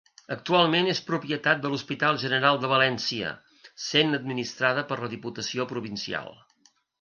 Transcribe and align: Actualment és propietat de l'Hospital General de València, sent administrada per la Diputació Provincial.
Actualment 0.35 0.87
és 0.93 1.01
propietat 1.09 1.59
de 1.65 1.71
l'Hospital 1.73 2.17
General 2.23 2.57
de 2.63 2.71
València, 2.71 3.35
sent 3.91 4.19
administrada 4.21 4.85
per 4.93 4.99
la 5.03 5.11
Diputació 5.13 5.69
Provincial. 5.75 6.35